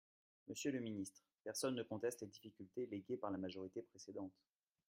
Monsieur 0.47 0.71
le 0.71 0.79
ministre, 0.79 1.21
personne 1.43 1.75
ne 1.75 1.83
conteste 1.83 2.21
les 2.21 2.27
difficultés 2.27 2.87
léguées 2.87 3.17
par 3.17 3.29
la 3.29 3.37
majorité 3.37 3.83
précédente. 3.83 4.33